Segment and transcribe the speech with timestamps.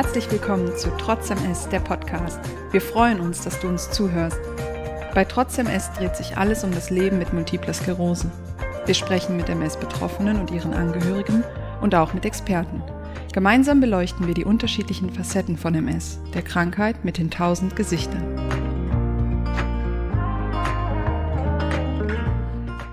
[0.00, 2.38] Herzlich willkommen zu Trotz MS, der Podcast.
[2.70, 4.38] Wir freuen uns, dass du uns zuhörst.
[5.12, 8.30] Bei Trotz MS dreht sich alles um das Leben mit multipler Sklerose.
[8.86, 11.42] Wir sprechen mit MS-Betroffenen und ihren Angehörigen
[11.80, 12.80] und auch mit Experten.
[13.32, 18.22] Gemeinsam beleuchten wir die unterschiedlichen Facetten von MS, der Krankheit mit den tausend Gesichtern.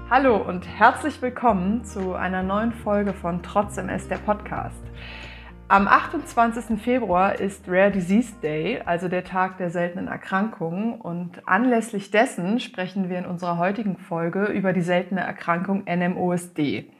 [0.09, 4.81] Hallo und herzlich willkommen zu einer neuen Folge von Trotz MS, der Podcast.
[5.67, 6.79] Am 28.
[6.79, 11.01] Februar ist Rare Disease Day, also der Tag der seltenen Erkrankungen.
[11.01, 16.91] Und anlässlich dessen sprechen wir in unserer heutigen Folge über die seltene Erkrankung NMOSD.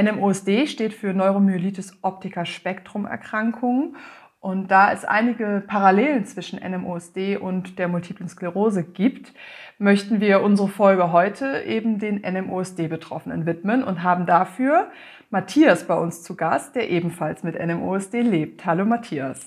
[0.00, 3.96] NMOSD steht für Neuromyelitis optica Spektrum Erkrankung.
[4.38, 9.34] Und da es einige Parallelen zwischen NMOSD und der Multiplen Sklerose gibt,
[9.80, 14.90] möchten wir unsere Folge heute eben den NMOSD-Betroffenen widmen und haben dafür
[15.30, 18.66] Matthias bei uns zu Gast, der ebenfalls mit NMOSD lebt.
[18.66, 19.40] Hallo Matthias.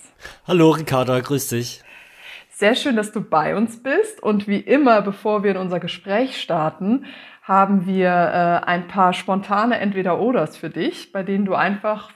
[0.47, 1.83] Hallo Ricarda, grüß dich.
[2.49, 4.23] Sehr schön, dass du bei uns bist.
[4.23, 7.05] Und wie immer, bevor wir in unser Gespräch starten,
[7.43, 12.09] haben wir äh, ein paar spontane Entweder-Oders für dich, bei denen du einfach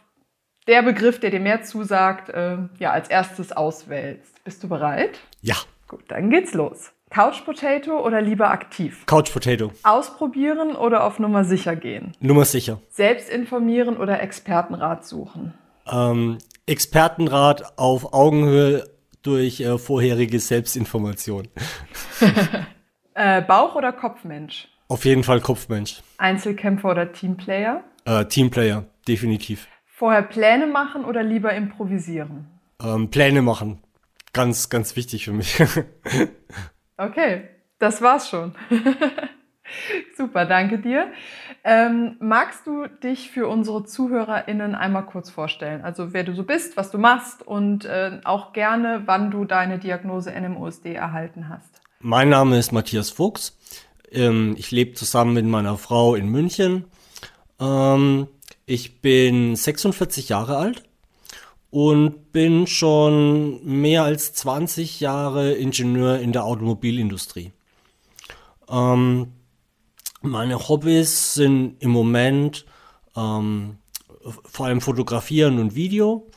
[0.66, 4.44] der Begriff, der dir mehr zusagt, äh, ja, als erstes auswählst.
[4.44, 5.20] Bist du bereit?
[5.42, 5.56] Ja.
[5.88, 6.94] Gut, dann geht's los.
[7.10, 9.06] Couch Potato oder lieber aktiv?
[9.06, 9.72] Couch Potato.
[9.84, 12.12] Ausprobieren oder auf Nummer sicher gehen?
[12.20, 12.80] Nummer sicher.
[12.90, 15.54] Selbst informieren oder Expertenrat suchen?
[15.90, 18.90] Ähm, Expertenrat auf Augenhöhe
[19.24, 21.48] durch äh, vorherige Selbstinformation.
[23.14, 24.68] äh, Bauch- oder Kopfmensch?
[24.90, 26.02] Auf jeden Fall Kopfmensch.
[26.18, 27.84] Einzelkämpfer oder Teamplayer?
[28.06, 29.68] Äh, Teamplayer, definitiv.
[29.88, 32.48] Vorher Pläne machen oder lieber improvisieren?
[32.84, 33.82] Ähm, Pläne machen.
[34.34, 35.58] Ganz, ganz wichtig für mich.
[36.98, 37.48] Okay,
[37.80, 38.56] das war's schon.
[40.18, 41.12] Super, danke dir.
[41.64, 45.82] Ähm, magst du dich für unsere ZuhörerInnen einmal kurz vorstellen?
[45.84, 49.78] Also wer du so bist, was du machst und äh, auch gerne, wann du deine
[49.78, 51.82] Diagnose NMOSD erhalten hast.
[52.00, 53.58] Mein Name ist Matthias Fuchs.
[54.12, 56.86] Ähm, ich lebe zusammen mit meiner Frau in München.
[57.60, 58.28] Ähm,
[58.66, 60.87] ich bin 46 Jahre alt
[61.70, 67.52] und bin schon mehr als 20 Jahre Ingenieur in der Automobilindustrie.
[68.70, 69.34] Ähm,
[70.22, 72.66] meine Hobbys sind im Moment
[73.16, 73.78] ähm,
[74.44, 76.28] vor allem Fotografieren und Video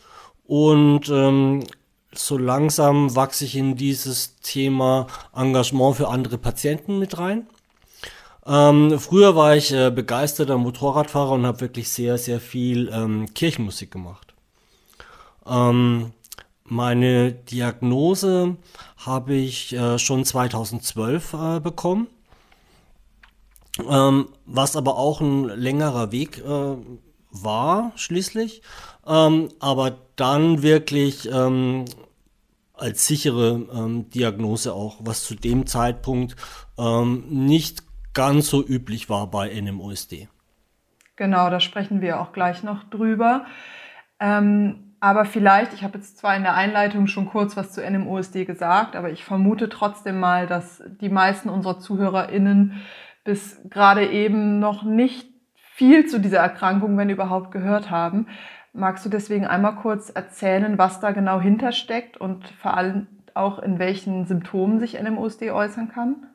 [0.45, 1.65] und ähm,
[2.13, 7.47] so langsam wachse ich in dieses Thema Engagement für andere Patienten mit rein.
[8.47, 13.91] Ähm, früher war ich äh, begeisterter Motorradfahrer und habe wirklich sehr, sehr viel ähm, Kirchenmusik
[13.91, 14.30] gemacht.
[15.51, 16.13] Ähm,
[16.65, 18.57] meine Diagnose
[19.05, 22.07] habe ich äh, schon 2012 äh, bekommen,
[23.89, 26.77] ähm, was aber auch ein längerer Weg äh,
[27.33, 28.63] war schließlich,
[29.07, 31.87] ähm, aber dann wirklich ähm,
[32.75, 36.37] als sichere ähm, Diagnose auch, was zu dem Zeitpunkt
[36.79, 37.83] ähm, nicht
[38.15, 40.29] ganz so üblich war bei NMOSD.
[41.17, 43.45] Genau, da sprechen wir auch gleich noch drüber.
[44.21, 48.45] Ähm aber vielleicht, ich habe jetzt zwar in der Einleitung schon kurz was zu NMOSD
[48.45, 52.83] gesagt, aber ich vermute trotzdem mal, dass die meisten unserer ZuhörerInnen
[53.25, 58.27] bis gerade eben noch nicht viel zu dieser Erkrankung, wenn überhaupt, gehört haben.
[58.75, 63.79] Magst du deswegen einmal kurz erzählen, was da genau hintersteckt und vor allem auch in
[63.79, 66.27] welchen Symptomen sich NMOSD äußern kann?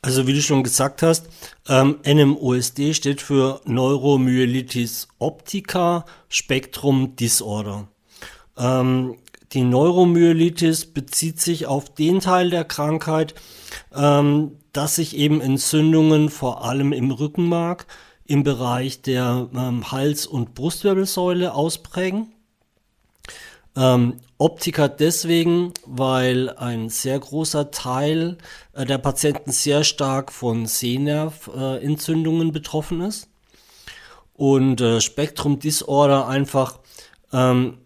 [0.00, 1.28] Also wie du schon gesagt hast,
[1.68, 7.88] ähm, NMOSD steht für Neuromyelitis optica Spectrum Disorder.
[8.58, 9.16] Ähm,
[9.52, 13.34] die Neuromyelitis bezieht sich auf den Teil der Krankheit,
[13.94, 17.86] ähm, dass sich eben Entzündungen vor allem im Rückenmark
[18.26, 22.30] im Bereich der ähm, Hals- und Brustwirbelsäule ausprägen.
[23.74, 28.36] Ähm, Optiker deswegen, weil ein sehr großer Teil
[28.74, 33.28] äh, der Patienten sehr stark von Sehnerventzündungen äh, betroffen ist.
[34.34, 36.80] Und äh, Spektrum Disorder einfach
[37.32, 37.78] ähm,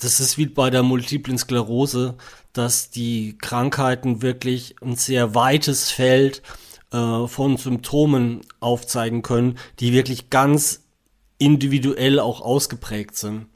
[0.00, 2.16] das ist wie bei der multiplen Sklerose,
[2.52, 6.42] dass die Krankheiten wirklich ein sehr weites Feld
[6.92, 10.84] äh, von Symptomen aufzeigen können, die wirklich ganz
[11.38, 13.46] individuell auch ausgeprägt sind.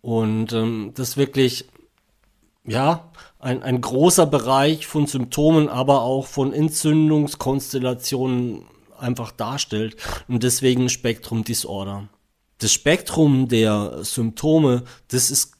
[0.00, 1.66] Und ähm, das wirklich,
[2.64, 8.64] ja, ein, ein großer Bereich von Symptomen, aber auch von Entzündungskonstellationen
[8.98, 9.96] einfach darstellt.
[10.28, 12.08] Und deswegen Spektrum Disorder.
[12.58, 15.53] Das Spektrum der Symptome, das ist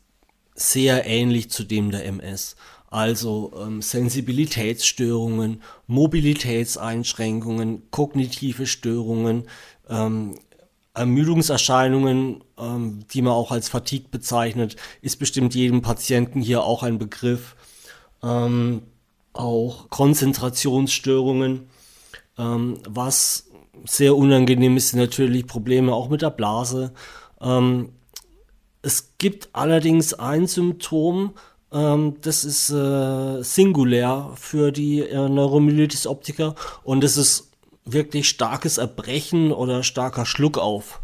[0.55, 2.57] sehr ähnlich zu dem der MS.
[2.91, 9.49] Also ähm, Sensibilitätsstörungen, Mobilitätseinschränkungen, kognitive Störungen,
[9.89, 10.37] ähm,
[10.95, 16.99] Ermüdungserscheinungen, ähm, die man auch als Fatigue bezeichnet, ist bestimmt jedem Patienten hier auch ein
[16.99, 17.57] Begriff.
[18.23, 18.83] Ähm,
[19.33, 21.67] auch Konzentrationsstörungen,
[22.39, 23.51] ähm, was
[23.85, 26.95] sehr unangenehm ist, sind natürlich Probleme auch mit der Blase.
[27.41, 27.91] Ähm,
[28.85, 31.33] es gibt allerdings ein Symptom,
[31.73, 37.51] ähm, das ist äh, singulär für die äh, Neuromyelitis optica und das ist
[37.85, 41.01] wirklich starkes Erbrechen oder starker Schluckauf.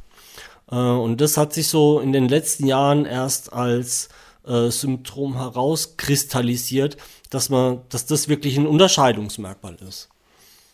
[0.71, 4.09] Äh, und das hat sich so in den letzten Jahren erst als
[4.47, 6.97] äh, Symptom herauskristallisiert,
[7.31, 10.09] dass man, dass das wirklich ein Unterscheidungsmerkmal ist.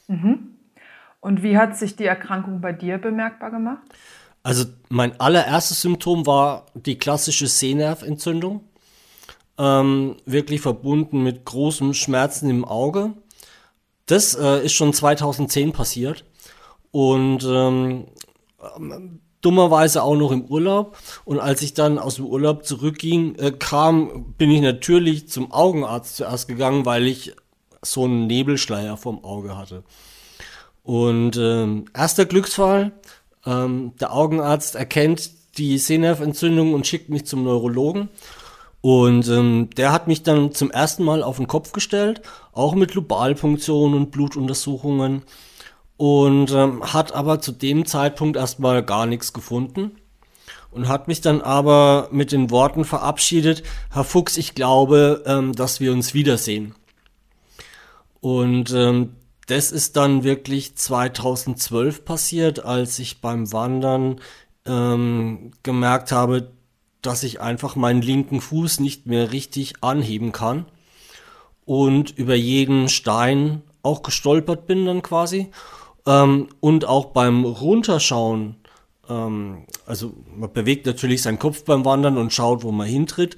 [0.08, 0.56] Mhm.
[1.20, 3.82] Und wie hat sich die Erkrankung bei dir bemerkbar gemacht?
[4.46, 8.60] Also mein allererstes Symptom war die klassische Sehnerventzündung,
[9.58, 13.14] ähm, wirklich verbunden mit großen Schmerzen im Auge.
[14.06, 16.24] Das äh, ist schon 2010 passiert
[16.92, 18.06] und ähm,
[19.40, 20.96] dummerweise auch noch im Urlaub.
[21.24, 26.14] Und als ich dann aus dem Urlaub zurückging, äh, kam, bin ich natürlich zum Augenarzt
[26.14, 27.34] zuerst gegangen, weil ich
[27.82, 29.82] so einen Nebelschleier vom Auge hatte.
[30.84, 32.92] Und ähm, erster Glücksfall,
[33.46, 38.08] ähm, der Augenarzt erkennt die Sehnerventzündung und schickt mich zum Neurologen.
[38.80, 42.22] Und ähm, der hat mich dann zum ersten Mal auf den Kopf gestellt,
[42.52, 45.22] auch mit Lobalpunktion und Blutuntersuchungen.
[45.96, 49.92] Und ähm, hat aber zu dem Zeitpunkt erstmal gar nichts gefunden.
[50.70, 55.80] Und hat mich dann aber mit den Worten verabschiedet, Herr Fuchs, ich glaube, ähm, dass
[55.80, 56.74] wir uns wiedersehen.
[58.20, 59.14] Und ähm,
[59.46, 64.20] das ist dann wirklich 2012 passiert, als ich beim Wandern
[64.66, 66.50] ähm, gemerkt habe,
[67.00, 70.66] dass ich einfach meinen linken Fuß nicht mehr richtig anheben kann
[71.64, 75.50] und über jeden Stein auch gestolpert bin dann quasi.
[76.06, 78.56] Ähm, und auch beim Runterschauen,
[79.08, 83.36] ähm, also man bewegt natürlich seinen Kopf beim Wandern und schaut, wo man hintritt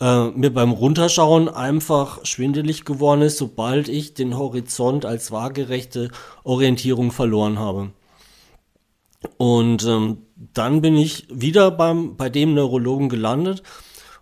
[0.00, 6.10] äh, mir beim Runterschauen einfach schwindelig geworden ist, sobald ich den Horizont als waagerechte
[6.42, 7.90] Orientierung verloren habe.
[9.38, 13.62] Und ähm, dann bin ich wieder beim, bei dem Neurologen gelandet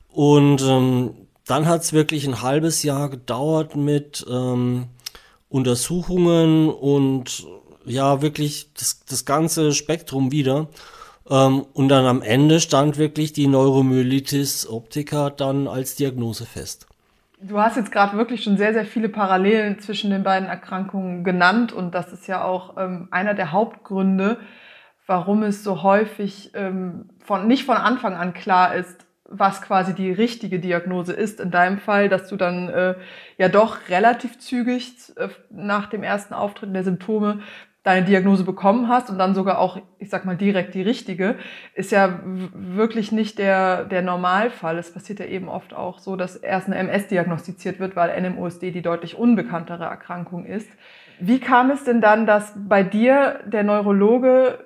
[0.09, 1.15] und ähm,
[1.47, 4.87] dann hat es wirklich ein halbes Jahr gedauert mit ähm,
[5.49, 7.47] Untersuchungen und
[7.85, 10.69] ja, wirklich das, das ganze Spektrum wieder.
[11.32, 16.87] Ähm, und dann am Ende stand wirklich die Neuromyelitis optica dann als Diagnose fest.
[17.40, 21.73] Du hast jetzt gerade wirklich schon sehr, sehr viele Parallelen zwischen den beiden Erkrankungen genannt
[21.73, 24.38] und das ist ja auch ähm, einer der Hauptgründe,
[25.06, 30.12] warum es so häufig ähm, von, nicht von Anfang an klar ist, was quasi die
[30.12, 31.40] richtige Diagnose ist.
[31.40, 32.94] In deinem Fall, dass du dann äh,
[33.38, 37.40] ja doch relativ zügig äh, nach dem ersten Auftreten der Symptome
[37.82, 41.37] deine Diagnose bekommen hast und dann sogar auch, ich sag mal, direkt die richtige,
[41.75, 44.79] ist ja wirklich nicht der, der Normalfall.
[44.79, 48.70] Es passiert ja eben oft auch so, dass erst eine MS diagnostiziert wird, weil NMOSD
[48.70, 50.69] die deutlich unbekanntere Erkrankung ist.
[51.19, 54.58] Wie kam es denn dann, dass bei dir der Neurologe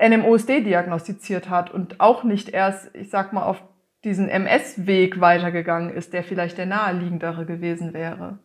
[0.00, 3.62] NMOSD diagnostiziert hat und auch nicht erst, ich sag mal, auf
[4.04, 8.38] diesen MS-Weg weitergegangen ist, der vielleicht der naheliegendere gewesen wäre?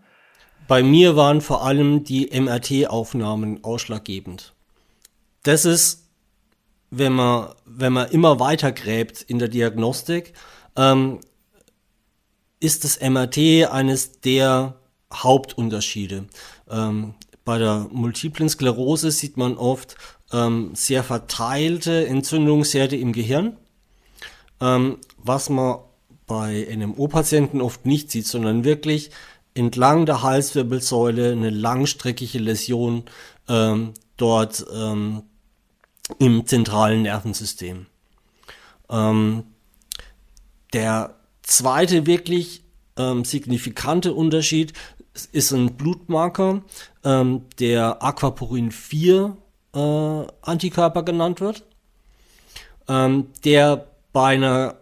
[0.71, 4.53] Bei mir waren vor allem die MRT-Aufnahmen ausschlaggebend.
[5.43, 6.07] Das ist,
[6.89, 10.31] wenn man, wenn man immer weiter gräbt in der Diagnostik,
[10.77, 11.19] ähm,
[12.61, 14.77] ist das MRT eines der
[15.13, 16.29] Hauptunterschiede.
[16.69, 19.97] Ähm, bei der multiplen Sklerose sieht man oft
[20.31, 23.57] ähm, sehr verteilte Entzündungsherde im Gehirn,
[24.61, 25.79] ähm, was man
[26.27, 29.11] bei NMO-Patienten oft nicht sieht, sondern wirklich
[29.53, 33.03] entlang der Halswirbelsäule eine langstreckige Läsion
[33.47, 35.23] ähm, dort ähm,
[36.19, 37.85] im zentralen Nervensystem.
[38.89, 39.43] Ähm,
[40.73, 42.63] der zweite wirklich
[42.97, 44.73] ähm, signifikante Unterschied
[45.31, 46.61] ist ein Blutmarker,
[47.03, 49.35] ähm, der Aquaporin 4
[49.73, 49.77] äh,
[50.41, 51.63] Antikörper genannt wird,
[52.87, 54.80] ähm, der bei einer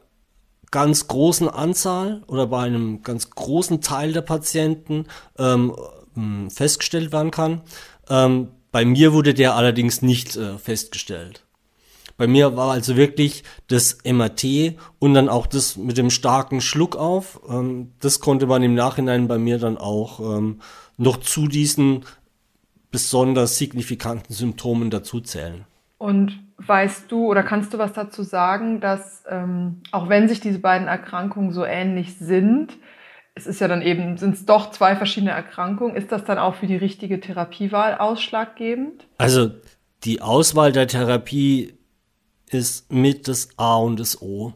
[0.71, 5.05] ganz großen Anzahl oder bei einem ganz großen Teil der Patienten
[5.37, 5.75] ähm,
[6.13, 7.61] hm, festgestellt werden kann.
[8.09, 11.45] Ähm, bei mir wurde der allerdings nicht äh, festgestellt.
[12.17, 16.97] Bei mir war also wirklich das MRT und dann auch das mit dem starken Schluck
[16.97, 17.39] auf.
[17.49, 20.59] Ähm, das konnte man im Nachhinein bei mir dann auch ähm,
[20.97, 22.05] noch zu diesen
[22.91, 25.65] besonders signifikanten Symptomen dazuzählen.
[25.97, 30.59] Und weißt du oder kannst du was dazu sagen, dass ähm, auch wenn sich diese
[30.59, 32.73] beiden Erkrankungen so ähnlich sind,
[33.35, 36.55] es ist ja dann eben, sind es doch zwei verschiedene Erkrankungen, ist das dann auch
[36.55, 39.07] für die richtige Therapiewahl ausschlaggebend?
[39.17, 39.51] Also
[40.03, 41.73] die Auswahl der Therapie
[42.49, 44.53] ist mit das A und das O.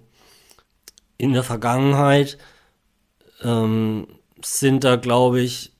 [1.17, 2.37] In der Vergangenheit
[3.41, 4.07] ähm,
[4.43, 5.71] sind da, glaube ich,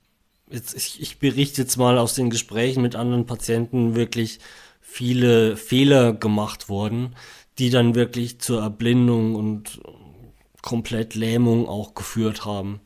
[0.49, 4.39] jetzt, ich, ich berichte jetzt mal aus den Gesprächen mit anderen Patienten wirklich
[4.93, 7.15] viele Fehler gemacht worden,
[7.57, 9.81] die dann wirklich zur Erblindung und
[10.61, 12.79] komplett Lähmung auch geführt haben.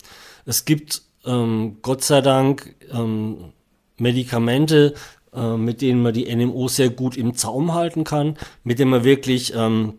[0.46, 3.52] Es gibt ähm, Gott sei Dank ähm,
[3.98, 4.94] Medikamente,
[5.34, 9.04] äh, mit denen man die NMO sehr gut im Zaum halten kann, mit denen man
[9.04, 9.96] wirklich ähm,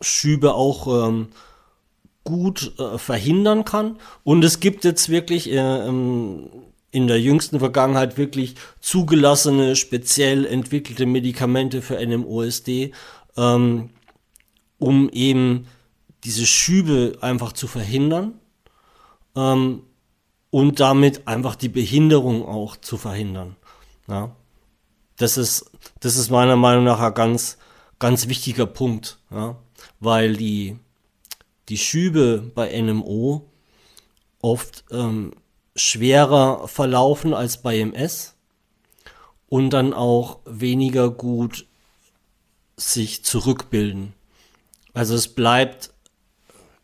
[0.00, 1.28] Schübe auch ähm,
[2.24, 3.96] gut äh, verhindern kann.
[4.24, 6.50] Und es gibt jetzt wirklich äh, ähm,
[6.92, 12.92] in der jüngsten Vergangenheit wirklich zugelassene, speziell entwickelte Medikamente für NMOSD,
[13.36, 13.90] ähm,
[14.78, 15.66] um eben
[16.22, 18.34] diese Schübe einfach zu verhindern
[19.34, 19.82] ähm,
[20.50, 23.56] und damit einfach die Behinderung auch zu verhindern.
[24.06, 24.36] Ja.
[25.16, 25.70] Das ist,
[26.00, 27.56] das ist meiner Meinung nach ein ganz,
[27.98, 29.56] ganz wichtiger Punkt, ja,
[29.98, 30.76] weil die,
[31.70, 33.48] die Schübe bei NMO
[34.42, 35.32] oft ähm,
[35.74, 38.36] schwerer verlaufen als bei MS
[39.48, 41.66] und dann auch weniger gut
[42.76, 44.14] sich zurückbilden.
[44.94, 45.90] Also es bleibt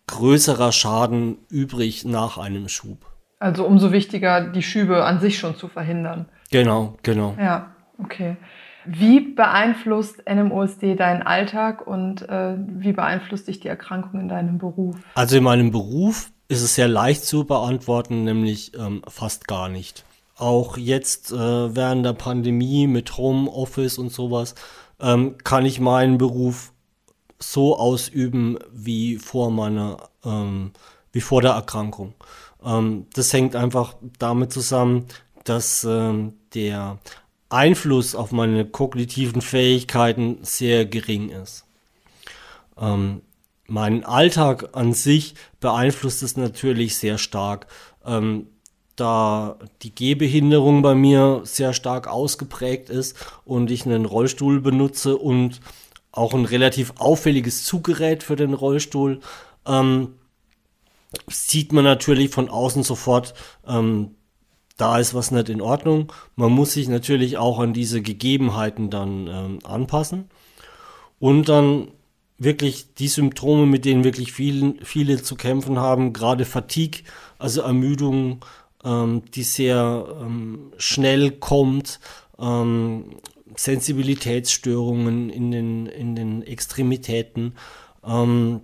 [0.07, 3.07] größerer Schaden übrig nach einem Schub.
[3.39, 6.27] Also umso wichtiger, die Schübe an sich schon zu verhindern.
[6.51, 7.37] Genau, genau.
[7.39, 8.37] Ja, okay.
[8.85, 14.97] Wie beeinflusst NMOSD deinen Alltag und äh, wie beeinflusst dich die Erkrankung in deinem Beruf?
[15.15, 20.05] Also in meinem Beruf ist es sehr leicht zu beantworten, nämlich ähm, fast gar nicht.
[20.37, 24.55] Auch jetzt äh, während der Pandemie mit Homeoffice und sowas
[25.01, 26.73] ähm, kann ich meinen Beruf
[27.39, 30.73] so ausüben wie vor meiner, ähm,
[31.13, 32.15] wie vor der Erkrankung.
[32.65, 35.07] Ähm, das hängt einfach damit zusammen,
[35.45, 36.99] dass ähm, der
[37.51, 41.65] Einfluss auf meine kognitiven Fähigkeiten sehr gering ist.
[42.79, 43.23] Ähm,
[43.69, 47.67] mein Alltag an sich beeinflusst es natürlich sehr stark,
[48.05, 48.49] ähm,
[48.97, 55.61] da die Gehbehinderung bei mir sehr stark ausgeprägt ist und ich einen Rollstuhl benutze und
[56.11, 59.21] auch ein relativ auffälliges Zuggerät für den Rollstuhl,
[59.67, 60.15] ähm,
[61.29, 63.35] sieht man natürlich von außen sofort,
[63.67, 64.17] ähm,
[64.79, 66.13] da ist was nicht in Ordnung.
[66.37, 70.31] Man muss sich natürlich auch an diese Gegebenheiten dann ähm, anpassen
[71.19, 71.89] und dann
[72.39, 77.03] wirklich die Symptome, mit denen wirklich viele, viele zu kämpfen haben, gerade Fatigue,
[77.39, 78.45] also Ermüdung,
[78.85, 82.01] ähm, die sehr ähm, schnell kommt,
[82.39, 83.17] ähm,
[83.57, 87.55] Sensibilitätsstörungen in den, in den Extremitäten.
[88.05, 88.61] Ähm,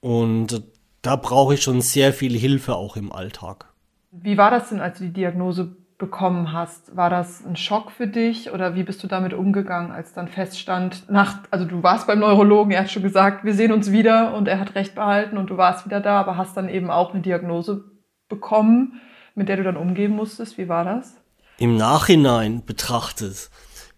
[0.00, 0.62] und
[1.02, 3.66] da brauche ich schon sehr viel Hilfe auch im Alltag.
[4.10, 6.96] Wie war das denn, als du die Diagnose bekommen hast?
[6.96, 11.08] War das ein Schock für dich oder wie bist du damit umgegangen, als dann feststand,
[11.10, 14.48] nach, also du warst beim Neurologen, er hat schon gesagt, wir sehen uns wieder und
[14.48, 17.22] er hat recht behalten und du warst wieder da, aber hast dann eben auch eine
[17.22, 17.84] Diagnose
[18.28, 19.00] bekommen,
[19.34, 20.58] mit der du dann umgehen musstest.
[20.58, 21.16] Wie war das?
[21.58, 23.50] Im Nachhinein betrachtet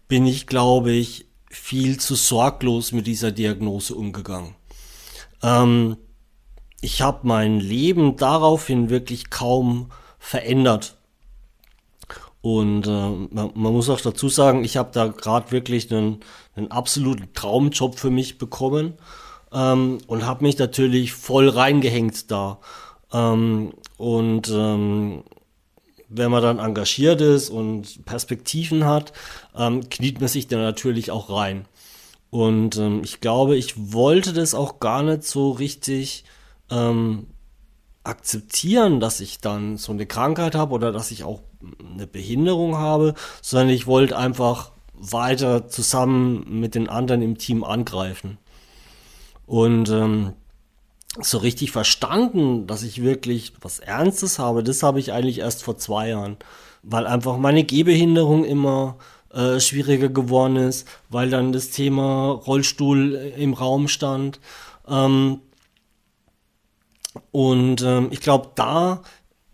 [0.07, 4.55] bin ich, glaube ich, viel zu sorglos mit dieser Diagnose umgegangen.
[5.41, 5.97] Ähm,
[6.81, 10.96] ich habe mein Leben daraufhin wirklich kaum verändert.
[12.41, 16.19] Und äh, man, man, muss auch dazu sagen, ich habe da gerade wirklich einen,
[16.55, 18.93] einen absoluten Traumjob für mich bekommen
[19.51, 22.59] ähm, und habe mich natürlich voll reingehängt da.
[23.11, 25.23] Ähm, und ähm,
[26.09, 29.13] wenn man dann engagiert ist und Perspektiven hat,
[29.55, 31.65] ähm, kniet man sich da natürlich auch rein.
[32.29, 36.23] Und ähm, ich glaube, ich wollte das auch gar nicht so richtig
[36.69, 37.27] ähm,
[38.07, 41.41] akzeptieren, dass ich dann so eine Krankheit habe oder dass ich auch
[41.93, 48.37] eine Behinderung habe, sondern ich wollte einfach weiter zusammen mit den anderen im Team angreifen.
[49.45, 50.33] Und ähm,
[51.19, 55.77] so richtig verstanden, dass ich wirklich was Ernstes habe, das habe ich eigentlich erst vor
[55.77, 56.37] zwei Jahren,
[56.83, 58.97] weil einfach meine Gehbehinderung immer
[59.33, 64.39] äh, schwieriger geworden ist, weil dann das Thema Rollstuhl im Raum stand.
[64.87, 65.41] Ähm,
[67.31, 69.01] und ähm, ich glaube, da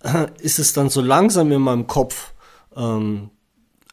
[0.04, 2.34] äh, ist es dann so langsam in meinem Kopf
[2.76, 3.30] ähm,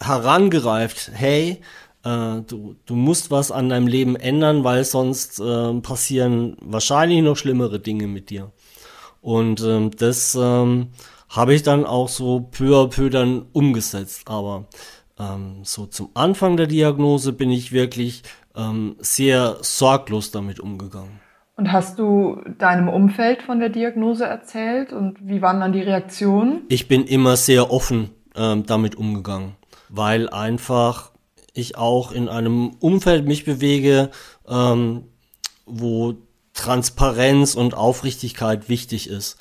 [0.01, 1.61] herangereift, hey,
[2.05, 7.37] äh, du, du musst was an deinem Leben ändern, weil sonst äh, passieren wahrscheinlich noch
[7.37, 8.53] schlimmere Dinge mit dir.
[9.21, 10.89] Und ähm, das ähm,
[11.29, 14.23] habe ich dann auch so peu à peu dann umgesetzt.
[14.27, 14.67] Aber
[15.19, 18.23] ähm, so zum Anfang der Diagnose bin ich wirklich
[18.57, 21.21] ähm, sehr sorglos damit umgegangen.
[21.61, 26.63] Und hast du deinem Umfeld von der Diagnose erzählt und wie waren dann die Reaktionen?
[26.71, 29.57] Ich bin immer sehr offen ähm, damit umgegangen,
[29.91, 31.11] weil einfach
[31.53, 34.09] ich auch in einem Umfeld mich bewege,
[34.49, 35.03] ähm,
[35.67, 36.15] wo
[36.55, 39.37] Transparenz und Aufrichtigkeit wichtig ist.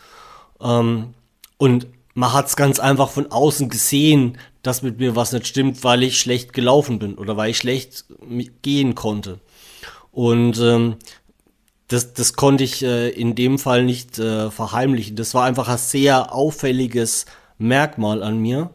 [0.60, 1.14] Ähm,
[1.58, 5.86] und man hat es ganz einfach von außen gesehen, dass mit mir was nicht stimmt,
[5.86, 8.04] weil ich schlecht gelaufen bin oder weil ich schlecht
[8.62, 9.40] gehen konnte.
[10.12, 10.98] Und ähm,
[11.90, 15.16] das, das konnte ich äh, in dem Fall nicht äh, verheimlichen.
[15.16, 17.26] Das war einfach ein sehr auffälliges
[17.58, 18.70] Merkmal an mir.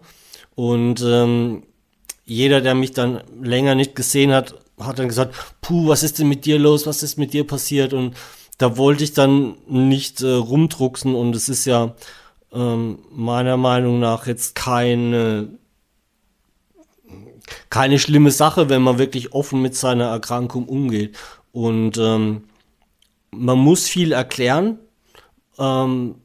[0.57, 1.63] Und ähm,
[2.25, 6.29] jeder, der mich dann länger nicht gesehen hat, hat dann gesagt, puh, was ist denn
[6.29, 7.95] mit dir los, was ist mit dir passiert?
[7.95, 8.17] Und
[8.59, 11.95] da wollte ich dann nicht äh, rumdrucksen und es ist ja
[12.53, 15.49] ähm, meiner Meinung nach jetzt keine
[17.71, 21.17] keine schlimme Sache, wenn man wirklich offen mit seiner Erkrankung umgeht.
[21.53, 22.45] Und ähm,
[23.39, 24.79] man muss viel erklären,
[25.59, 26.17] ähm,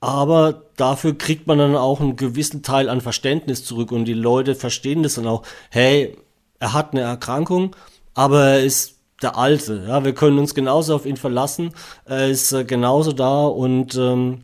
[0.00, 4.54] aber dafür kriegt man dann auch einen gewissen Teil an Verständnis zurück und die Leute
[4.54, 5.42] verstehen das dann auch.
[5.70, 6.16] Hey,
[6.58, 7.74] er hat eine Erkrankung,
[8.14, 9.84] aber er ist der Alte.
[9.88, 11.72] Ja, wir können uns genauso auf ihn verlassen.
[12.04, 14.42] Er ist äh, genauso da und ähm,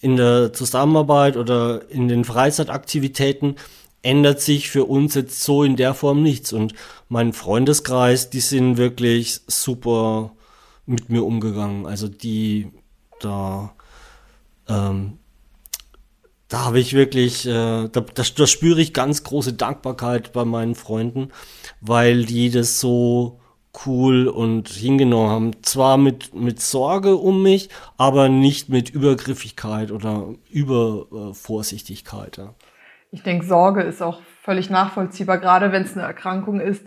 [0.00, 3.56] in der Zusammenarbeit oder in den Freizeitaktivitäten
[4.02, 6.52] ändert sich für uns jetzt so in der Form nichts.
[6.52, 6.74] Und
[7.08, 10.30] mein Freundeskreis, die sind wirklich super
[10.86, 11.86] mit mir umgegangen.
[11.86, 12.70] Also die
[13.20, 13.74] da
[14.68, 15.18] ähm,
[16.48, 20.76] da habe ich wirklich, äh, da, da, da spüre ich ganz große Dankbarkeit bei meinen
[20.76, 21.30] Freunden,
[21.80, 23.40] weil die das so
[23.84, 25.62] cool und hingenommen haben.
[25.62, 32.38] Zwar mit, mit Sorge um mich, aber nicht mit Übergriffigkeit oder Übervorsichtigkeit.
[32.38, 32.54] Ja.
[33.10, 36.86] Ich denke, Sorge ist auch völlig nachvollziehbar, gerade wenn es eine Erkrankung ist,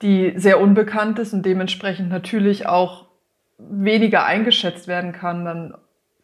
[0.00, 3.05] die sehr unbekannt ist und dementsprechend natürlich auch
[3.58, 5.44] weniger eingeschätzt werden kann.
[5.44, 5.74] Dann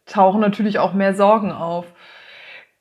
[0.05, 1.85] tauchen natürlich auch mehr Sorgen auf.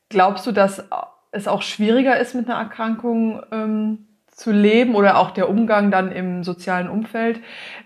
[0.09, 0.85] Glaubst du, dass
[1.30, 6.11] es auch schwieriger ist, mit einer Erkrankung ähm, zu leben oder auch der Umgang dann
[6.11, 7.40] im sozialen Umfeld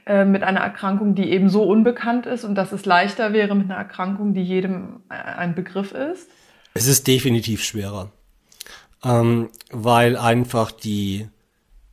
[0.06, 3.70] äh, mit einer Erkrankung, die eben so unbekannt ist und dass es leichter wäre mit
[3.70, 6.30] einer Erkrankung, die jedem äh, ein Begriff ist?
[6.74, 8.10] Es ist definitiv schwerer,
[9.04, 11.28] ähm, weil einfach die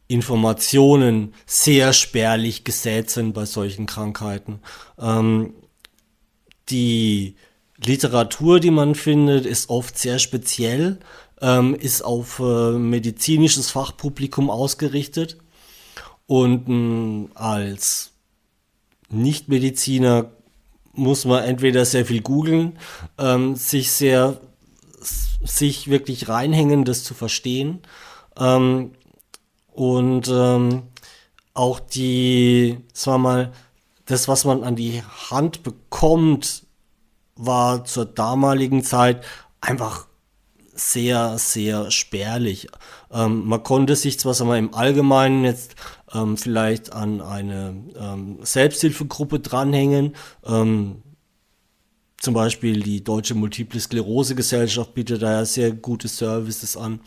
[0.08, 4.60] Informationen sehr spärlich gesät sind bei solchen Krankheiten.
[5.00, 5.54] Ähm,
[6.70, 7.36] die
[7.84, 11.00] Literatur, die man findet, ist oft sehr speziell,
[11.42, 15.38] ähm, ist auf äh, medizinisches Fachpublikum ausgerichtet
[16.26, 18.12] und äh, als
[19.10, 20.32] Nichtmediziner
[20.94, 22.78] muss man entweder sehr viel googeln,
[23.18, 24.40] ähm, sich sehr,
[25.44, 27.82] sich wirklich reinhängen, das zu verstehen.
[28.38, 28.92] Ähm,
[29.74, 30.84] und ähm,
[31.54, 33.54] auch die, sagen wir mal,
[34.06, 36.64] das, was man an die Hand bekommt,
[37.36, 39.24] war zur damaligen Zeit
[39.62, 40.08] einfach
[40.76, 42.68] sehr, sehr spärlich.
[43.12, 45.76] Ähm, man konnte sich zwar sagen wir, im Allgemeinen jetzt
[46.14, 51.04] ähm, vielleicht an eine ähm, Selbsthilfegruppe dranhängen, ähm,
[52.20, 57.02] zum Beispiel die Deutsche Multiple Sklerose Gesellschaft bietet da ja sehr gute Services an.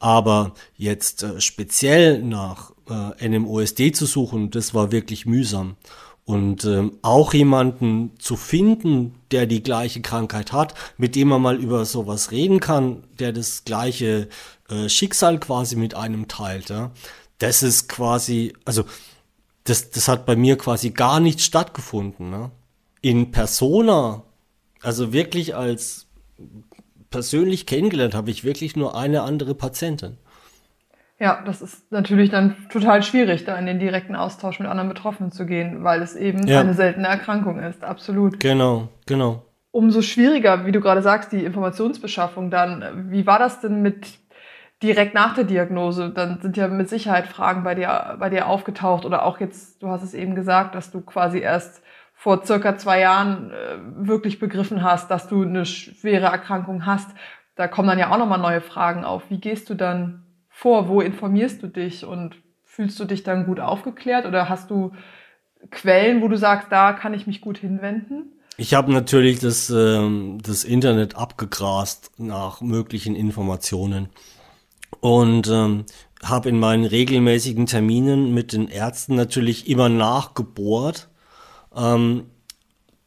[0.00, 5.76] Aber jetzt äh, speziell nach äh, NMOSD zu suchen, das war wirklich mühsam.
[6.24, 11.56] Und ähm, auch jemanden zu finden, der die gleiche Krankheit hat, mit dem man mal
[11.56, 14.28] über sowas reden kann, der das gleiche
[14.68, 16.92] äh, Schicksal quasi mit einem teilt, ja,
[17.38, 18.84] das ist quasi, also
[19.64, 22.30] das, das hat bei mir quasi gar nicht stattgefunden.
[22.30, 22.50] Ne?
[23.02, 24.22] In Persona,
[24.82, 26.06] also wirklich als
[27.10, 30.16] persönlich kennengelernt habe ich wirklich nur eine andere Patientin.
[31.18, 35.30] Ja, das ist natürlich dann total schwierig, da in den direkten Austausch mit anderen Betroffenen
[35.30, 36.60] zu gehen, weil es eben ja.
[36.60, 37.84] eine seltene Erkrankung ist.
[37.84, 38.40] Absolut.
[38.40, 39.42] Genau, genau.
[39.70, 43.10] Umso schwieriger, wie du gerade sagst, die Informationsbeschaffung dann.
[43.10, 44.06] Wie war das denn mit
[44.82, 46.08] direkt nach der Diagnose?
[46.08, 49.88] Dann sind ja mit Sicherheit Fragen bei dir, bei dir aufgetaucht oder auch jetzt, du
[49.88, 51.82] hast es eben gesagt, dass du quasi erst
[52.20, 57.08] vor circa zwei Jahren äh, wirklich begriffen hast, dass du eine schwere Erkrankung hast.
[57.56, 59.30] Da kommen dann ja auch nochmal neue Fragen auf.
[59.30, 60.88] Wie gehst du dann vor?
[60.88, 64.92] Wo informierst du dich und fühlst du dich dann gut aufgeklärt oder hast du
[65.70, 68.32] Quellen, wo du sagst, da kann ich mich gut hinwenden?
[68.58, 74.10] Ich habe natürlich das, ähm, das Internet abgegrast nach möglichen Informationen
[75.00, 75.86] und ähm,
[76.22, 81.08] habe in meinen regelmäßigen Terminen mit den Ärzten natürlich immer nachgebohrt,
[81.74, 82.30] ähm,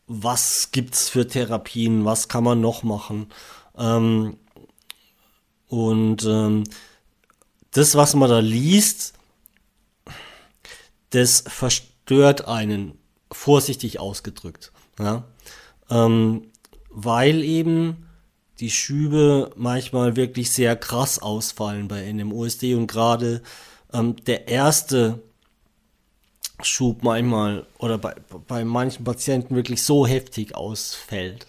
[0.08, 3.28] was gibt's für Therapien, was kann man noch machen.
[3.78, 4.38] Ähm,
[5.68, 6.64] und ähm,
[7.72, 9.14] das, was man da liest,
[11.10, 12.98] das verstört einen,
[13.32, 14.72] vorsichtig ausgedrückt.
[15.00, 15.24] Ja?
[15.90, 16.52] Ähm,
[16.90, 18.08] weil eben
[18.60, 23.42] die Schübe manchmal wirklich sehr krass ausfallen bei NMOSD und gerade
[23.92, 25.22] ähm, der erste
[26.66, 28.16] Schub manchmal oder bei,
[28.48, 31.48] bei manchen Patienten wirklich so heftig ausfällt.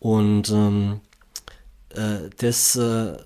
[0.00, 1.00] Und ähm,
[1.94, 3.16] äh, das, äh,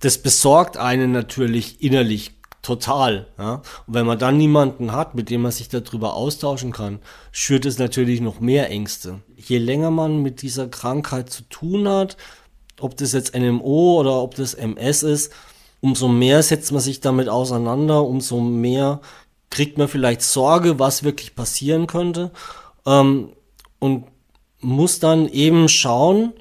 [0.00, 2.32] das besorgt einen natürlich innerlich
[2.64, 3.26] total.
[3.38, 3.62] Ja?
[3.86, 6.98] Und wenn man dann niemanden hat, mit dem man sich darüber austauschen kann,
[7.30, 9.20] schürt es natürlich noch mehr Ängste.
[9.36, 12.16] Je länger man mit dieser Krankheit zu tun hat,
[12.80, 15.32] ob das jetzt NMO oder ob das MS ist,
[15.80, 19.00] umso mehr setzt man sich damit auseinander, umso mehr
[19.50, 22.32] kriegt man vielleicht Sorge, was wirklich passieren könnte.
[22.86, 23.32] Ähm,
[23.78, 24.06] und
[24.60, 26.32] muss dann eben schauen,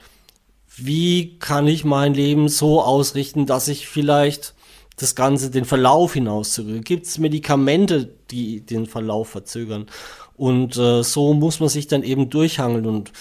[0.75, 4.55] wie kann ich mein Leben so ausrichten, dass ich vielleicht
[4.95, 6.79] das Ganze, den Verlauf hinauszögere?
[6.79, 9.87] Gibt es Medikamente, die den Verlauf verzögern?
[10.35, 13.11] Und äh, so muss man sich dann eben durchhangeln und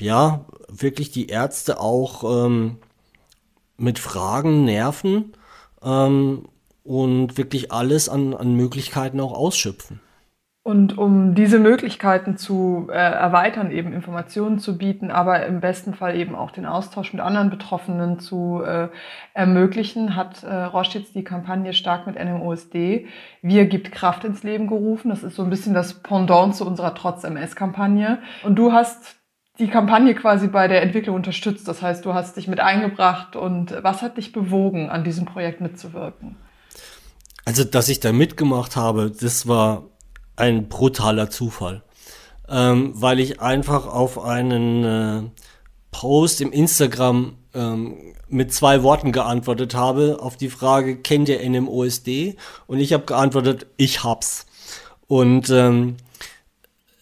[0.00, 2.78] ja, wirklich die Ärzte auch ähm,
[3.76, 5.34] mit Fragen nerven
[5.82, 6.48] ähm,
[6.86, 10.00] und wirklich alles an, an Möglichkeiten auch ausschöpfen.
[10.66, 16.16] Und um diese Möglichkeiten zu äh, erweitern, eben Informationen zu bieten, aber im besten Fall
[16.16, 18.88] eben auch den Austausch mit anderen Betroffenen zu äh,
[19.32, 23.06] ermöglichen, hat äh, Roche jetzt die Kampagne Stark mit NMOSD
[23.42, 25.08] Wir gibt Kraft ins Leben gerufen.
[25.08, 28.18] Das ist so ein bisschen das Pendant zu unserer Trotz-MS-Kampagne.
[28.42, 29.18] Und du hast
[29.60, 31.68] die Kampagne quasi bei der Entwicklung unterstützt.
[31.68, 35.60] Das heißt, du hast dich mit eingebracht und was hat dich bewogen, an diesem Projekt
[35.60, 36.34] mitzuwirken?
[37.46, 39.84] Also, dass ich da mitgemacht habe, das war
[40.34, 41.84] ein brutaler Zufall,
[42.48, 45.22] ähm, weil ich einfach auf einen äh,
[45.92, 52.36] Post im Instagram ähm, mit zwei Worten geantwortet habe auf die Frage, kennt ihr NMOSD?
[52.66, 54.46] Und ich habe geantwortet, ich hab's.
[55.06, 55.98] Und ähm,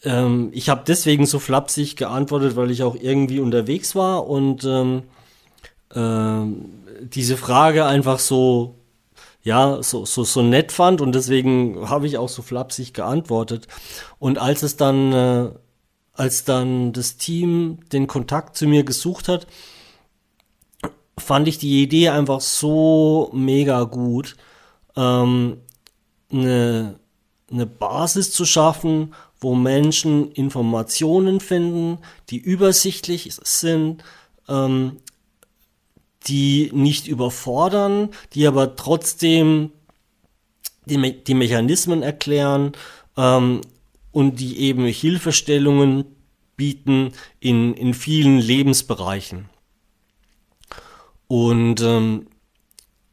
[0.05, 5.05] ähm, ich habe deswegen so flapsig geantwortet, weil ich auch irgendwie unterwegs war und ähm,
[5.95, 6.67] ähm,
[7.01, 8.75] diese Frage einfach so
[9.45, 13.69] ja, so, so, so nett fand und deswegen habe ich auch so flapsig geantwortet.
[14.19, 15.51] Und als es dann, äh,
[16.15, 19.47] als dann das Team den Kontakt zu mir gesucht hat,
[21.19, 24.37] fand ich die Idee einfach so mega gut,
[24.97, 25.59] ähm,
[26.33, 26.99] eine,
[27.51, 31.99] eine Basis zu schaffen, wo Menschen Informationen finden,
[32.31, 34.03] die übersichtlich sind,
[34.49, 34.97] ähm,
[36.27, 39.73] die nicht überfordern, die aber trotzdem
[40.87, 42.73] die, Me die Mechanismen erklären
[43.17, 43.61] ähm,
[44.13, 46.05] und die eben Hilfestellungen
[46.57, 49.49] bieten in, in vielen Lebensbereichen.
[51.27, 52.27] Und ähm,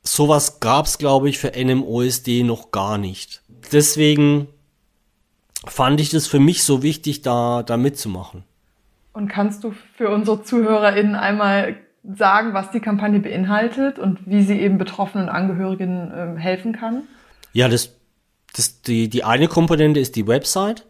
[0.04, 3.41] sowas gab es, glaube ich, für NMOSD noch gar nicht.
[3.71, 4.47] Deswegen
[5.65, 8.43] fand ich das für mich so wichtig, da, da mitzumachen.
[9.13, 14.59] Und kannst du für unsere ZuhörerInnen einmal sagen, was die Kampagne beinhaltet und wie sie
[14.59, 17.03] eben Betroffenen und Angehörigen äh, helfen kann?
[17.53, 17.95] Ja, das,
[18.53, 20.85] das, die, die eine Komponente ist die Website,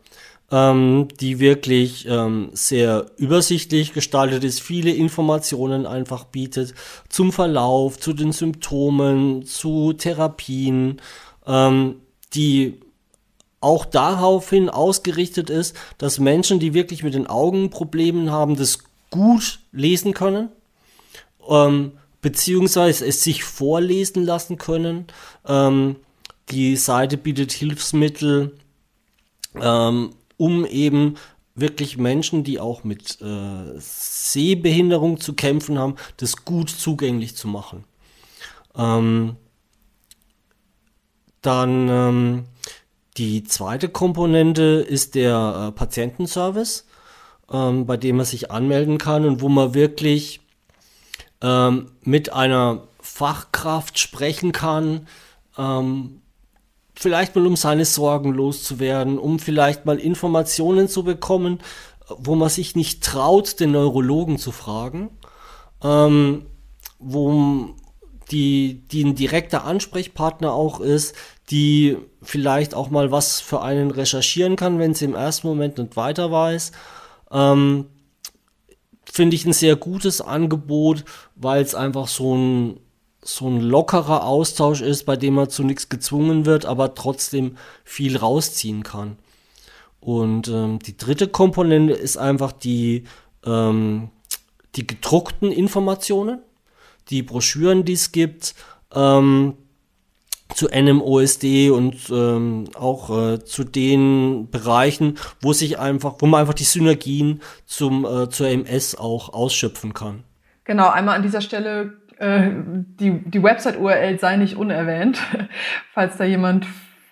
[0.52, 6.74] ähm, die wirklich ähm, sehr übersichtlich gestaltet ist, viele Informationen einfach bietet
[7.10, 11.02] zum Verlauf, zu den Symptomen, zu Therapien,
[11.46, 11.96] ähm,
[12.34, 12.80] die
[13.60, 18.80] auch daraufhin ausgerichtet ist, dass Menschen, die wirklich mit den Augen Problemen haben, das
[19.12, 20.50] gut lesen können
[21.52, 25.06] ähm, beziehungsweise es sich vorlesen lassen können.
[25.46, 25.98] Ähm,
[26.50, 28.58] die Seite bietet Hilfsmittel,
[29.60, 31.16] ähm, um eben
[31.54, 37.84] wirklich Menschen, die auch mit äh, Sehbehinderung zu kämpfen haben, das gut zugänglich zu machen.
[38.76, 39.36] Ähm,
[41.42, 42.46] dann ähm,
[43.18, 46.86] die zweite Komponente ist der äh, Patientenservice,
[47.52, 50.41] ähm, bei dem man sich anmelden kann und wo man wirklich
[51.42, 55.08] ähm, mit einer Fachkraft sprechen kann,
[55.58, 56.22] ähm,
[56.96, 61.60] vielleicht mal um seine Sorgen loszuwerden, um vielleicht mal Informationen zu bekommen,
[62.18, 65.10] wo man sich nicht traut, den Neurologen zu fragen,
[65.84, 66.46] ähm,
[67.00, 67.76] wo
[68.30, 71.16] die, die ein direkter Ansprechpartner auch ist,
[71.50, 75.98] die vielleicht auch mal was für einen recherchieren kann, wenn sie im ersten Moment nicht
[75.98, 76.72] weiter weiß.
[77.32, 77.88] Ähm,
[79.12, 81.04] finde ich ein sehr gutes Angebot,
[81.36, 82.80] weil es einfach so ein,
[83.22, 88.18] so ein lockerer Austausch ist, bei dem man zu nichts gezwungen wird, aber trotzdem viel
[88.18, 89.18] rausziehen kann.
[90.00, 93.04] Und ähm, die dritte Komponente ist einfach die,
[93.46, 94.10] ähm,
[94.76, 96.40] die gedruckten Informationen,
[97.10, 98.56] die Broschüren, die es gibt,
[98.94, 99.56] ähm,
[100.56, 106.54] zu NMOSD und ähm, auch äh, zu den Bereichen, wo sich einfach, wo man einfach
[106.54, 110.24] die Synergien zum äh, zur MS auch ausschöpfen kann.
[110.64, 112.52] Genau, einmal an dieser Stelle Äh,
[113.00, 115.20] die, die Website-URL sei nicht unerwähnt,
[115.94, 116.68] falls da jemand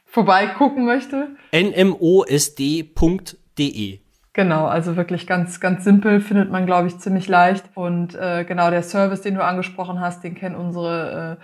[0.05, 1.29] vorbeigucken möchte.
[1.51, 2.89] nmosd.de
[4.33, 7.65] Genau, also wirklich ganz, ganz simpel, findet man, glaube ich, ziemlich leicht.
[7.73, 11.43] Und äh, genau der Service, den du angesprochen hast, den kennen unsere, äh,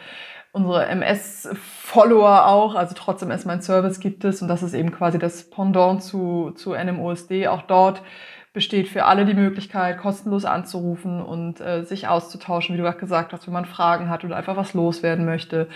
[0.55, 2.75] unsere MS-Follower auch.
[2.75, 6.51] Also trotzdem erst mein Service gibt es und das ist eben quasi das Pendant zu,
[6.55, 7.47] zu NMOSD.
[7.47, 8.01] Auch dort
[8.53, 13.33] besteht für alle die Möglichkeit, kostenlos anzurufen und äh, sich auszutauschen, wie du gerade gesagt
[13.33, 15.67] hast, wenn man Fragen hat oder einfach was loswerden möchte,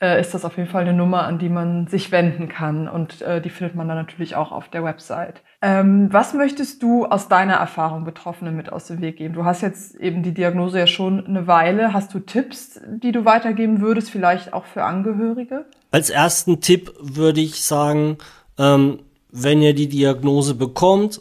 [0.00, 2.88] äh, ist das auf jeden Fall eine Nummer, an die man sich wenden kann.
[2.88, 5.42] Und äh, die findet man dann natürlich auch auf der Website.
[5.62, 9.34] Ähm, was möchtest du aus deiner Erfahrung Betroffenen mit aus dem Weg geben?
[9.34, 11.92] Du hast jetzt eben die Diagnose ja schon eine Weile.
[11.92, 15.66] Hast du Tipps, die du weitergeben würdest, vielleicht auch für Angehörige?
[15.90, 18.16] Als ersten Tipp würde ich sagen,
[18.56, 21.20] ähm, wenn ihr die Diagnose bekommt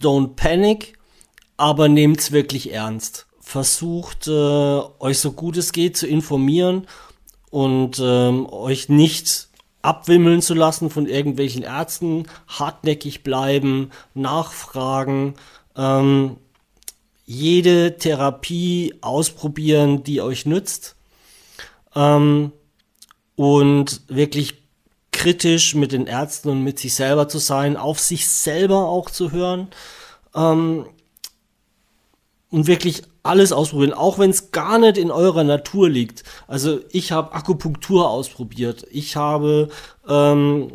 [0.00, 0.98] don't panic,
[1.56, 3.26] aber nehmt's wirklich ernst.
[3.40, 6.86] Versucht, äh, euch so gut es geht zu informieren
[7.50, 9.48] und ähm, euch nicht
[9.84, 15.34] abwimmeln zu lassen von irgendwelchen Ärzten, hartnäckig bleiben, nachfragen,
[15.76, 16.36] ähm,
[17.26, 20.96] jede Therapie ausprobieren, die euch nützt
[21.94, 22.52] ähm,
[23.36, 24.62] und wirklich
[25.12, 29.32] kritisch mit den Ärzten und mit sich selber zu sein, auf sich selber auch zu
[29.32, 29.68] hören
[30.34, 30.86] ähm,
[32.54, 36.22] und wirklich alles ausprobieren, auch wenn es gar nicht in eurer Natur liegt.
[36.46, 39.70] Also ich habe Akupunktur ausprobiert, ich habe
[40.08, 40.70] ähm,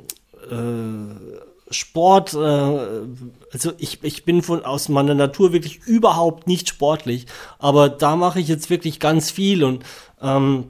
[0.52, 7.28] äh, Sport, äh, also ich, ich bin von aus meiner Natur wirklich überhaupt nicht sportlich,
[7.60, 9.86] aber da mache ich jetzt wirklich ganz viel und
[10.22, 10.66] ähm,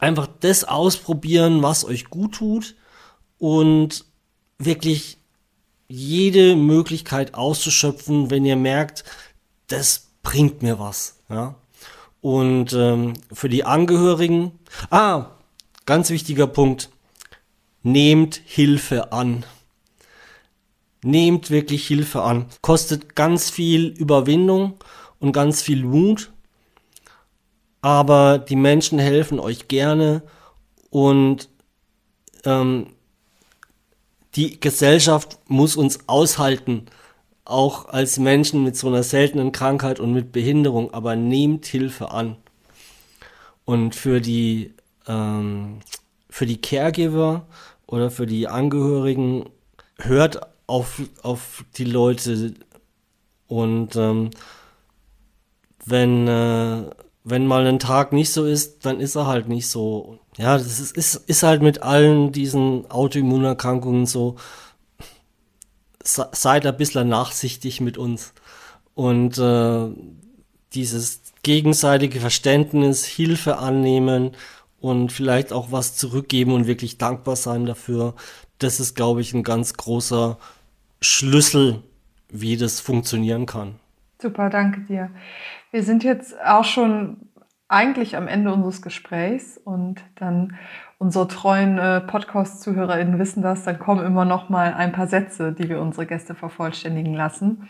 [0.00, 2.74] einfach das ausprobieren, was euch gut tut
[3.38, 4.04] und
[4.58, 5.18] wirklich
[5.86, 9.04] jede Möglichkeit auszuschöpfen, wenn ihr merkt,
[9.68, 11.18] das bringt mir was.
[11.28, 11.54] Ja?
[12.20, 14.52] Und ähm, für die Angehörigen,
[14.90, 15.26] ah,
[15.84, 16.90] ganz wichtiger Punkt,
[17.82, 19.44] nehmt Hilfe an.
[21.02, 22.46] Nehmt wirklich Hilfe an.
[22.62, 24.74] Kostet ganz viel Überwindung
[25.20, 26.32] und ganz viel Mut
[27.86, 30.22] aber die Menschen helfen euch gerne
[30.90, 31.48] und
[32.44, 32.88] ähm,
[34.34, 36.86] die Gesellschaft muss uns aushalten,
[37.46, 42.36] auch als Menschen mit so einer seltenen Krankheit und mit Behinderung, aber nehmt Hilfe an.
[43.64, 44.74] Und für die,
[45.06, 45.80] ähm,
[46.28, 47.46] für die Caregiver
[47.86, 49.48] oder für die Angehörigen,
[49.98, 52.54] hört auf, auf die Leute
[53.48, 54.30] und ähm,
[55.84, 56.90] wenn äh,
[57.28, 60.20] wenn mal ein Tag nicht so ist, dann ist er halt nicht so.
[60.38, 64.36] Ja, das ist, ist, ist halt mit allen diesen Autoimmunerkrankungen so.
[66.06, 68.32] Seid ein bisschen nachsichtig mit uns.
[68.94, 69.88] Und äh,
[70.72, 74.32] dieses gegenseitige Verständnis, Hilfe annehmen
[74.80, 78.14] und vielleicht auch was zurückgeben und wirklich dankbar sein dafür,
[78.58, 80.38] das ist, glaube ich, ein ganz großer
[81.00, 81.82] Schlüssel,
[82.30, 83.76] wie das funktionieren kann.
[84.20, 85.10] Super, danke dir.
[85.70, 87.28] Wir sind jetzt auch schon
[87.68, 90.56] eigentlich am Ende unseres Gesprächs und dann
[90.98, 95.68] unsere treuen äh, Podcast-ZuhörerInnen wissen das, dann kommen immer noch mal ein paar Sätze, die
[95.68, 97.68] wir unsere Gäste vervollständigen lassen.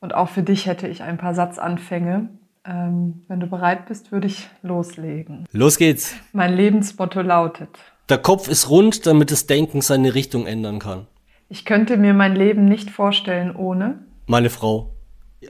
[0.00, 2.28] Und auch für dich hätte ich ein paar Satzanfänge.
[2.66, 5.46] Ähm, wenn du bereit bist, würde ich loslegen.
[5.52, 6.16] Los geht's.
[6.32, 7.70] Mein Lebensmotto lautet.
[8.08, 11.06] Der Kopf ist rund, damit das Denken seine Richtung ändern kann.
[11.48, 13.98] Ich könnte mir mein Leben nicht vorstellen ohne.
[14.26, 14.94] Meine Frau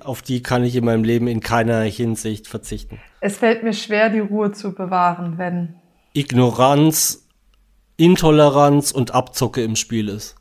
[0.02, 2.98] auf die kann ich in meinem Leben in keiner Hinsicht verzichten.
[3.20, 5.76] Es fällt mir schwer, die Ruhe zu bewahren, wenn
[6.14, 7.26] Ignoranz,
[7.96, 10.36] Intoleranz und Abzocke im Spiel ist.